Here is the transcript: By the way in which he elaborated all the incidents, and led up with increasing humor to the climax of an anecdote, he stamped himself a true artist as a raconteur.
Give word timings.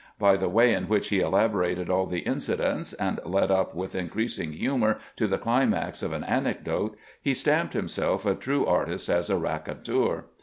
By 0.17 0.35
the 0.35 0.49
way 0.49 0.73
in 0.73 0.85
which 0.85 1.09
he 1.09 1.19
elaborated 1.19 1.87
all 1.87 2.07
the 2.07 2.21
incidents, 2.21 2.93
and 2.93 3.19
led 3.23 3.51
up 3.51 3.75
with 3.75 3.93
increasing 3.93 4.51
humor 4.53 4.97
to 5.15 5.27
the 5.27 5.37
climax 5.37 6.01
of 6.01 6.11
an 6.11 6.23
anecdote, 6.23 6.97
he 7.21 7.35
stamped 7.35 7.73
himself 7.73 8.25
a 8.25 8.33
true 8.33 8.65
artist 8.65 9.09
as 9.09 9.29
a 9.29 9.37
raconteur. 9.37 10.25